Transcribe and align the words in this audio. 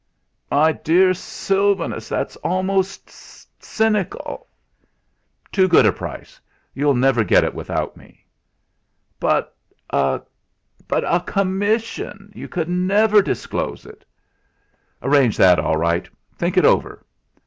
"My 0.49 0.71
dear 0.71 1.13
Sylvanus, 1.13 2.09
that's 2.09 2.35
almost 2.37 3.07
cynical." 3.63 4.47
"Too 5.51 5.67
good 5.67 5.85
a 5.85 5.91
price 5.91 6.41
you'll 6.73 6.95
never 6.95 7.23
get 7.23 7.43
it 7.43 7.53
without 7.53 7.95
me." 7.95 8.25
"But 9.19 9.55
a 9.91 10.21
but 10.87 11.03
a 11.05 11.19
commission! 11.19 12.31
You 12.33 12.47
could 12.47 12.67
never 12.67 13.21
disclose 13.21 13.85
it!" 13.85 14.03
"Arrange 15.03 15.37
that 15.37 15.59
all 15.59 15.77
right. 15.77 16.09
Think 16.35 16.57
it 16.57 16.65
over. 16.65 17.05